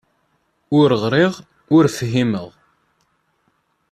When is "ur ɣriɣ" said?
0.79-1.33